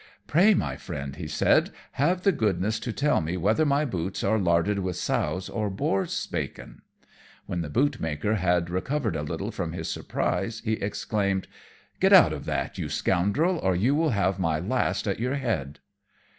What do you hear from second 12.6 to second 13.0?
you